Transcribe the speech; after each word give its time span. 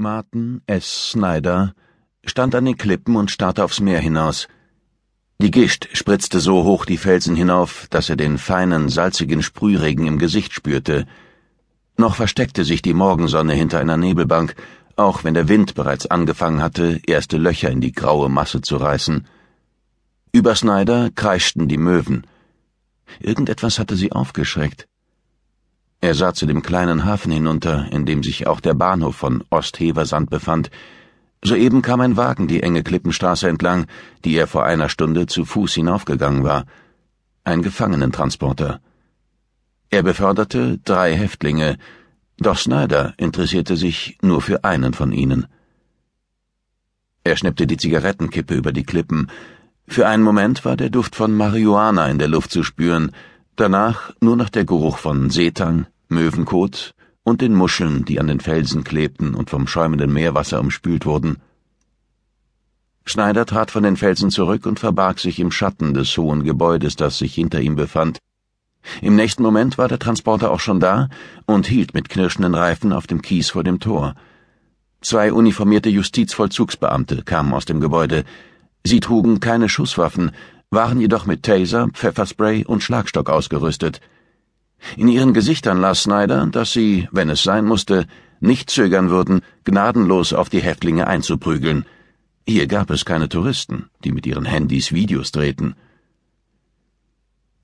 Martin 0.00 0.62
S. 0.68 1.10
Snyder 1.10 1.74
stand 2.24 2.54
an 2.54 2.66
den 2.66 2.76
Klippen 2.76 3.16
und 3.16 3.32
starrte 3.32 3.64
aufs 3.64 3.80
Meer 3.80 3.98
hinaus. 3.98 4.46
Die 5.42 5.50
Gischt 5.50 5.88
spritzte 5.92 6.38
so 6.38 6.62
hoch 6.62 6.84
die 6.84 6.98
Felsen 6.98 7.34
hinauf, 7.34 7.88
dass 7.90 8.08
er 8.08 8.14
den 8.14 8.38
feinen, 8.38 8.88
salzigen 8.88 9.42
Sprühregen 9.42 10.06
im 10.06 10.20
Gesicht 10.20 10.52
spürte. 10.52 11.04
Noch 11.96 12.14
versteckte 12.14 12.64
sich 12.64 12.80
die 12.80 12.94
Morgensonne 12.94 13.54
hinter 13.54 13.80
einer 13.80 13.96
Nebelbank, 13.96 14.54
auch 14.94 15.24
wenn 15.24 15.34
der 15.34 15.48
Wind 15.48 15.74
bereits 15.74 16.06
angefangen 16.06 16.62
hatte, 16.62 17.00
erste 17.04 17.36
Löcher 17.36 17.70
in 17.70 17.80
die 17.80 17.92
graue 17.92 18.28
Masse 18.28 18.60
zu 18.60 18.76
reißen. 18.76 19.26
Über 20.30 20.54
Snyder 20.54 21.10
kreischten 21.12 21.66
die 21.66 21.76
Möwen. 21.76 22.24
Irgendetwas 23.18 23.80
hatte 23.80 23.96
sie 23.96 24.12
aufgeschreckt. 24.12 24.86
Er 26.00 26.14
sah 26.14 26.32
zu 26.32 26.46
dem 26.46 26.62
kleinen 26.62 27.04
Hafen 27.04 27.32
hinunter, 27.32 27.88
in 27.90 28.06
dem 28.06 28.22
sich 28.22 28.46
auch 28.46 28.60
der 28.60 28.74
Bahnhof 28.74 29.16
von 29.16 29.42
Ostheversand 29.50 30.30
befand. 30.30 30.70
Soeben 31.42 31.82
kam 31.82 32.00
ein 32.00 32.16
Wagen 32.16 32.46
die 32.46 32.62
enge 32.62 32.84
Klippenstraße 32.84 33.48
entlang, 33.48 33.86
die 34.24 34.36
er 34.36 34.46
vor 34.46 34.64
einer 34.64 34.88
Stunde 34.88 35.26
zu 35.26 35.44
Fuß 35.44 35.74
hinaufgegangen 35.74 36.44
war. 36.44 36.66
Ein 37.42 37.62
Gefangenentransporter. 37.62 38.80
Er 39.90 40.02
beförderte 40.02 40.78
drei 40.84 41.16
Häftlinge, 41.16 41.78
doch 42.36 42.58
Snyder 42.58 43.14
interessierte 43.16 43.76
sich 43.76 44.18
nur 44.22 44.40
für 44.40 44.62
einen 44.62 44.94
von 44.94 45.10
ihnen. 45.10 45.46
Er 47.24 47.36
schnippte 47.36 47.66
die 47.66 47.76
Zigarettenkippe 47.76 48.54
über 48.54 48.70
die 48.70 48.84
Klippen. 48.84 49.30
Für 49.88 50.06
einen 50.06 50.22
Moment 50.22 50.64
war 50.64 50.76
der 50.76 50.90
Duft 50.90 51.16
von 51.16 51.34
Marihuana 51.34 52.08
in 52.08 52.18
der 52.18 52.28
Luft 52.28 52.52
zu 52.52 52.62
spüren, 52.62 53.10
Danach 53.58 54.12
nur 54.20 54.36
noch 54.36 54.50
der 54.50 54.64
Geruch 54.64 54.98
von 54.98 55.30
Seetang, 55.30 55.86
Möwenkot 56.08 56.94
und 57.24 57.40
den 57.40 57.56
Muscheln, 57.56 58.04
die 58.04 58.20
an 58.20 58.28
den 58.28 58.38
Felsen 58.38 58.84
klebten 58.84 59.34
und 59.34 59.50
vom 59.50 59.66
schäumenden 59.66 60.12
Meerwasser 60.12 60.60
umspült 60.60 61.06
wurden. 61.06 61.38
Schneider 63.04 63.46
trat 63.46 63.72
von 63.72 63.82
den 63.82 63.96
Felsen 63.96 64.30
zurück 64.30 64.64
und 64.64 64.78
verbarg 64.78 65.18
sich 65.18 65.40
im 65.40 65.50
Schatten 65.50 65.92
des 65.92 66.16
hohen 66.16 66.44
Gebäudes, 66.44 66.94
das 66.94 67.18
sich 67.18 67.34
hinter 67.34 67.60
ihm 67.60 67.74
befand. 67.74 68.20
Im 69.02 69.16
nächsten 69.16 69.42
Moment 69.42 69.76
war 69.76 69.88
der 69.88 69.98
Transporter 69.98 70.52
auch 70.52 70.60
schon 70.60 70.78
da 70.78 71.08
und 71.44 71.66
hielt 71.66 71.94
mit 71.94 72.08
knirschenden 72.08 72.54
Reifen 72.54 72.92
auf 72.92 73.08
dem 73.08 73.22
Kies 73.22 73.50
vor 73.50 73.64
dem 73.64 73.80
Tor. 73.80 74.14
Zwei 75.00 75.32
uniformierte 75.32 75.88
Justizvollzugsbeamte 75.88 77.24
kamen 77.24 77.52
aus 77.52 77.64
dem 77.64 77.80
Gebäude. 77.80 78.22
Sie 78.84 79.00
trugen 79.00 79.40
keine 79.40 79.68
Schusswaffen, 79.68 80.30
waren 80.70 81.00
jedoch 81.00 81.26
mit 81.26 81.42
Taser, 81.42 81.88
Pfefferspray 81.92 82.64
und 82.64 82.82
Schlagstock 82.82 83.30
ausgerüstet. 83.30 84.00
In 84.96 85.08
ihren 85.08 85.34
Gesichtern 85.34 85.80
las 85.80 86.02
Snyder, 86.02 86.46
dass 86.46 86.72
sie, 86.72 87.08
wenn 87.10 87.30
es 87.30 87.42
sein 87.42 87.64
musste, 87.64 88.06
nicht 88.40 88.70
zögern 88.70 89.10
würden, 89.10 89.40
gnadenlos 89.64 90.32
auf 90.32 90.48
die 90.48 90.60
Häftlinge 90.60 91.06
einzuprügeln. 91.06 91.84
Hier 92.46 92.66
gab 92.66 92.90
es 92.90 93.04
keine 93.04 93.28
Touristen, 93.28 93.90
die 94.04 94.12
mit 94.12 94.26
ihren 94.26 94.44
Handys 94.44 94.92
Videos 94.92 95.32
drehten. 95.32 95.74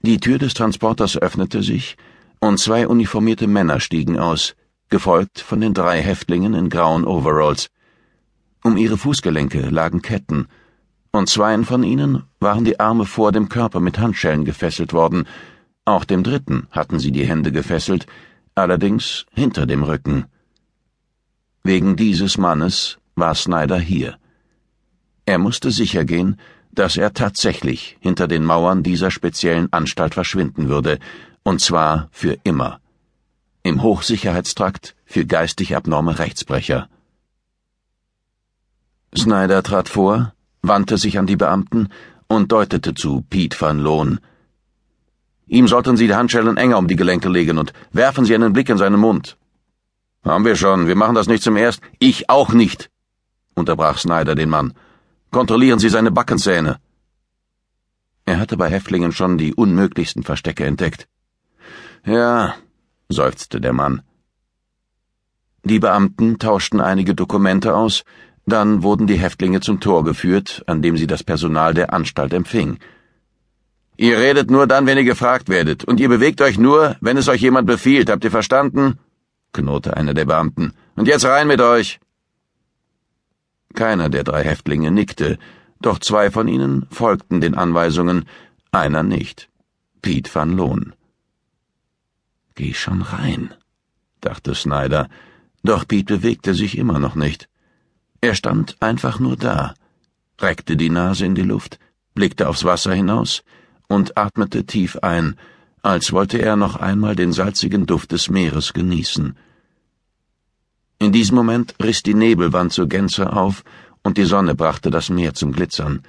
Die 0.00 0.18
Tür 0.18 0.38
des 0.38 0.54
Transporters 0.54 1.16
öffnete 1.16 1.62
sich, 1.62 1.96
und 2.40 2.58
zwei 2.58 2.88
uniformierte 2.88 3.46
Männer 3.46 3.78
stiegen 3.78 4.18
aus, 4.18 4.56
gefolgt 4.88 5.40
von 5.40 5.60
den 5.60 5.74
drei 5.74 6.00
Häftlingen 6.02 6.54
in 6.54 6.70
grauen 6.70 7.04
Overalls. 7.04 7.68
Um 8.64 8.76
ihre 8.76 8.96
Fußgelenke 8.96 9.68
lagen 9.70 10.02
Ketten, 10.02 10.48
und 11.12 11.28
zweien 11.28 11.64
von 11.64 11.82
ihnen 11.82 12.24
waren 12.40 12.64
die 12.64 12.80
Arme 12.80 13.04
vor 13.04 13.32
dem 13.32 13.48
Körper 13.48 13.80
mit 13.80 13.98
Handschellen 13.98 14.44
gefesselt 14.44 14.92
worden, 14.92 15.28
auch 15.84 16.04
dem 16.04 16.22
dritten 16.22 16.68
hatten 16.70 16.98
sie 16.98 17.12
die 17.12 17.26
Hände 17.26 17.52
gefesselt, 17.52 18.06
allerdings 18.54 19.26
hinter 19.32 19.66
dem 19.66 19.82
Rücken. 19.82 20.26
Wegen 21.64 21.96
dieses 21.96 22.38
Mannes 22.38 22.98
war 23.14 23.34
Snyder 23.34 23.78
hier. 23.78 24.16
Er 25.26 25.38
musste 25.38 25.70
sicher 25.70 26.04
gehen, 26.04 26.38
dass 26.72 26.96
er 26.96 27.12
tatsächlich 27.12 27.98
hinter 28.00 28.26
den 28.26 28.44
Mauern 28.44 28.82
dieser 28.82 29.10
speziellen 29.10 29.72
Anstalt 29.72 30.14
verschwinden 30.14 30.68
würde, 30.68 30.98
und 31.42 31.60
zwar 31.60 32.08
für 32.10 32.38
immer. 32.44 32.80
Im 33.62 33.82
Hochsicherheitstrakt 33.82 34.96
für 35.04 35.26
geistig 35.26 35.76
abnorme 35.76 36.18
Rechtsbrecher. 36.18 36.88
Snyder 39.16 39.62
trat 39.62 39.88
vor, 39.88 40.32
wandte 40.62 40.96
sich 40.96 41.18
an 41.18 41.26
die 41.26 41.36
Beamten 41.36 41.88
und 42.28 42.50
deutete 42.52 42.94
zu 42.94 43.22
Pete 43.28 43.60
van 43.60 43.80
Loon. 43.80 44.20
Ihm 45.46 45.68
sollten 45.68 45.96
Sie 45.96 46.06
die 46.06 46.14
Handschellen 46.14 46.56
enger 46.56 46.78
um 46.78 46.88
die 46.88 46.96
Gelenke 46.96 47.28
legen 47.28 47.58
und 47.58 47.72
werfen 47.90 48.24
Sie 48.24 48.34
einen 48.34 48.52
Blick 48.52 48.68
in 48.68 48.78
seinen 48.78 49.00
Mund. 49.00 49.36
Haben 50.24 50.44
wir 50.44 50.56
schon, 50.56 50.86
wir 50.86 50.96
machen 50.96 51.16
das 51.16 51.26
nicht 51.26 51.42
zum 51.42 51.56
ersten. 51.56 51.84
Ich 51.98 52.30
auch 52.30 52.52
nicht, 52.52 52.90
unterbrach 53.54 53.98
Snyder 53.98 54.34
den 54.34 54.48
Mann. 54.48 54.72
Kontrollieren 55.30 55.80
Sie 55.80 55.88
seine 55.88 56.12
Backenzähne. 56.12 56.78
Er 58.24 58.38
hatte 58.38 58.56
bei 58.56 58.70
Häftlingen 58.70 59.12
schon 59.12 59.36
die 59.36 59.52
unmöglichsten 59.52 60.22
Verstecke 60.22 60.64
entdeckt. 60.64 61.08
Ja, 62.04 62.54
seufzte 63.08 63.60
der 63.60 63.72
Mann. 63.72 64.02
Die 65.64 65.80
Beamten 65.80 66.38
tauschten 66.38 66.80
einige 66.80 67.14
Dokumente 67.14 67.74
aus, 67.74 68.04
dann 68.46 68.82
wurden 68.82 69.06
die 69.06 69.18
Häftlinge 69.18 69.60
zum 69.60 69.80
Tor 69.80 70.04
geführt, 70.04 70.62
an 70.66 70.82
dem 70.82 70.96
sie 70.96 71.06
das 71.06 71.22
Personal 71.22 71.74
der 71.74 71.92
Anstalt 71.92 72.32
empfing. 72.32 72.78
Ihr 73.96 74.18
redet 74.18 74.50
nur 74.50 74.66
dann, 74.66 74.86
wenn 74.86 74.98
ihr 74.98 75.04
gefragt 75.04 75.48
werdet, 75.48 75.84
und 75.84 76.00
ihr 76.00 76.08
bewegt 76.08 76.40
euch 76.40 76.58
nur, 76.58 76.96
wenn 77.00 77.16
es 77.16 77.28
euch 77.28 77.40
jemand 77.40 77.66
befiehlt, 77.66 78.10
habt 78.10 78.24
ihr 78.24 78.30
verstanden? 78.30 78.98
knurrte 79.52 79.96
einer 79.96 80.14
der 80.14 80.24
Beamten. 80.24 80.72
Und 80.96 81.08
jetzt 81.08 81.24
rein 81.24 81.46
mit 81.46 81.60
euch. 81.60 82.00
Keiner 83.74 84.08
der 84.08 84.24
drei 84.24 84.44
Häftlinge 84.44 84.90
nickte, 84.90 85.38
doch 85.80 85.98
zwei 85.98 86.30
von 86.30 86.48
ihnen 86.48 86.86
folgten 86.90 87.40
den 87.40 87.54
Anweisungen, 87.54 88.26
einer 88.70 89.02
nicht. 89.02 89.48
Piet 90.00 90.34
van 90.34 90.56
Loon. 90.56 90.94
Geh 92.54 92.74
schon 92.74 93.02
rein, 93.02 93.54
dachte 94.20 94.54
Snyder, 94.54 95.08
doch 95.62 95.86
Piet 95.86 96.06
bewegte 96.06 96.54
sich 96.54 96.76
immer 96.76 96.98
noch 96.98 97.14
nicht. 97.14 97.48
Er 98.24 98.36
stand 98.36 98.76
einfach 98.78 99.18
nur 99.18 99.36
da, 99.36 99.74
reckte 100.40 100.76
die 100.76 100.90
Nase 100.90 101.26
in 101.26 101.34
die 101.34 101.42
Luft, 101.42 101.80
blickte 102.14 102.48
aufs 102.48 102.62
Wasser 102.62 102.94
hinaus 102.94 103.42
und 103.88 104.16
atmete 104.16 104.64
tief 104.64 104.96
ein, 105.02 105.34
als 105.82 106.12
wollte 106.12 106.38
er 106.38 106.54
noch 106.54 106.76
einmal 106.76 107.16
den 107.16 107.32
salzigen 107.32 107.84
Duft 107.84 108.12
des 108.12 108.30
Meeres 108.30 108.72
genießen. 108.74 109.36
In 111.00 111.10
diesem 111.10 111.34
Moment 111.34 111.74
riss 111.82 112.04
die 112.04 112.14
Nebelwand 112.14 112.72
zur 112.72 112.88
Gänze 112.88 113.32
auf 113.32 113.64
und 114.04 114.16
die 114.18 114.24
Sonne 114.24 114.54
brachte 114.54 114.92
das 114.92 115.10
Meer 115.10 115.34
zum 115.34 115.50
Glitzern. 115.50 116.02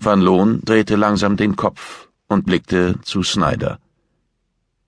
Van 0.00 0.20
Loon 0.20 0.62
drehte 0.64 0.96
langsam 0.96 1.36
den 1.36 1.54
Kopf 1.54 2.08
und 2.26 2.44
blickte 2.44 2.98
zu 3.02 3.22
Snyder. 3.22 3.78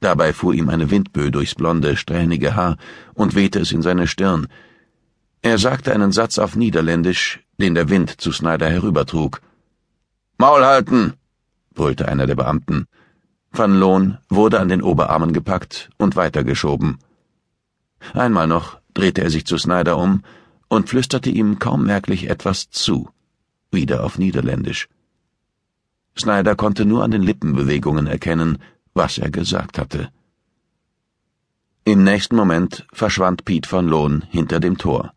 Dabei 0.00 0.32
fuhr 0.32 0.52
ihm 0.52 0.68
eine 0.68 0.90
Windböe 0.90 1.30
durchs 1.30 1.54
blonde, 1.54 1.96
strähnige 1.96 2.56
Haar 2.56 2.76
und 3.14 3.36
wehte 3.36 3.60
es 3.60 3.70
in 3.70 3.82
seine 3.82 4.08
Stirn, 4.08 4.48
er 5.44 5.58
sagte 5.58 5.92
einen 5.92 6.10
Satz 6.10 6.38
auf 6.38 6.56
Niederländisch, 6.56 7.40
den 7.60 7.74
der 7.74 7.90
Wind 7.90 8.18
zu 8.18 8.32
Snyder 8.32 8.70
herübertrug. 8.70 9.42
Maul 10.38 10.64
halten! 10.64 11.12
brüllte 11.74 12.08
einer 12.08 12.26
der 12.26 12.34
Beamten. 12.34 12.86
Van 13.52 13.78
Loon 13.78 14.16
wurde 14.30 14.58
an 14.58 14.70
den 14.70 14.80
Oberarmen 14.80 15.34
gepackt 15.34 15.90
und 15.98 16.16
weitergeschoben. 16.16 16.98
Einmal 18.14 18.46
noch 18.46 18.78
drehte 18.94 19.22
er 19.22 19.28
sich 19.28 19.44
zu 19.44 19.58
Snyder 19.58 19.98
um 19.98 20.22
und 20.68 20.88
flüsterte 20.88 21.28
ihm 21.28 21.58
kaum 21.58 21.84
merklich 21.84 22.30
etwas 22.30 22.70
zu, 22.70 23.10
wieder 23.70 24.02
auf 24.02 24.16
Niederländisch. 24.16 24.88
Snyder 26.18 26.56
konnte 26.56 26.86
nur 26.86 27.04
an 27.04 27.10
den 27.10 27.22
Lippenbewegungen 27.22 28.06
erkennen, 28.06 28.62
was 28.94 29.18
er 29.18 29.30
gesagt 29.30 29.78
hatte. 29.78 30.08
Im 31.84 32.02
nächsten 32.02 32.34
Moment 32.34 32.86
verschwand 32.94 33.44
Piet 33.44 33.70
van 33.70 33.86
Loon 33.86 34.22
hinter 34.30 34.58
dem 34.58 34.78
Tor. 34.78 35.12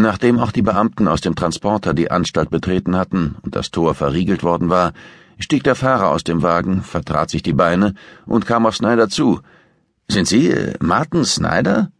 Nachdem 0.00 0.38
auch 0.38 0.52
die 0.52 0.62
Beamten 0.62 1.08
aus 1.08 1.22
dem 1.22 1.34
Transporter 1.34 1.92
die 1.92 2.08
Anstalt 2.08 2.50
betreten 2.50 2.94
hatten 2.94 3.34
und 3.42 3.56
das 3.56 3.72
Tor 3.72 3.96
verriegelt 3.96 4.44
worden 4.44 4.70
war, 4.70 4.92
stieg 5.40 5.64
der 5.64 5.74
Fahrer 5.74 6.10
aus 6.10 6.22
dem 6.22 6.40
Wagen, 6.40 6.82
vertrat 6.82 7.30
sich 7.30 7.42
die 7.42 7.52
Beine 7.52 7.94
und 8.24 8.46
kam 8.46 8.64
auf 8.64 8.76
Snyder 8.76 9.08
zu. 9.08 9.40
Sind 10.06 10.28
Sie 10.28 10.50
äh, 10.50 10.74
Martin 10.78 11.24
Snyder? 11.24 11.90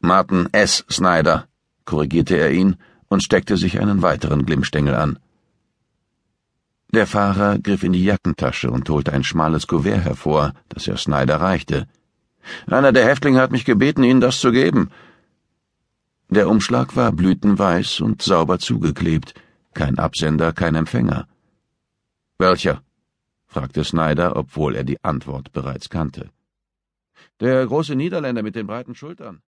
Martin 0.00 0.50
S. 0.52 0.84
Snyder, 0.90 1.46
korrigierte 1.86 2.36
er 2.36 2.50
ihn 2.50 2.76
und 3.08 3.22
steckte 3.22 3.56
sich 3.56 3.80
einen 3.80 4.02
weiteren 4.02 4.44
Glimmstängel 4.44 4.94
an. 4.94 5.18
Der 6.92 7.06
Fahrer 7.06 7.58
griff 7.58 7.84
in 7.84 7.94
die 7.94 8.04
Jackentasche 8.04 8.70
und 8.70 8.90
holte 8.90 9.14
ein 9.14 9.24
schmales 9.24 9.66
Kuvert 9.66 10.04
hervor, 10.04 10.52
das 10.68 10.86
er 10.86 10.98
Snyder 10.98 11.40
reichte. 11.40 11.86
Einer 12.66 12.92
der 12.92 13.06
Häftlinge 13.06 13.40
hat 13.40 13.50
mich 13.50 13.64
gebeten, 13.64 14.04
Ihnen 14.04 14.20
das 14.20 14.40
zu 14.40 14.52
geben. 14.52 14.90
Der 16.34 16.48
Umschlag 16.48 16.96
war 16.96 17.12
blütenweiß 17.12 18.00
und 18.00 18.20
sauber 18.20 18.58
zugeklebt, 18.58 19.34
kein 19.72 19.98
Absender, 19.98 20.52
kein 20.52 20.74
Empfänger. 20.74 21.28
Welcher? 22.38 22.82
fragte 23.46 23.84
Snyder, 23.84 24.34
obwohl 24.34 24.74
er 24.74 24.82
die 24.82 24.98
Antwort 25.04 25.52
bereits 25.52 25.88
kannte. 25.90 26.30
Der 27.38 27.64
große 27.64 27.94
Niederländer 27.94 28.42
mit 28.42 28.56
den 28.56 28.66
breiten 28.66 28.96
Schultern. 28.96 29.42